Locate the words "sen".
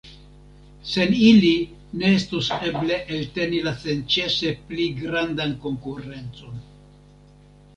0.91-1.11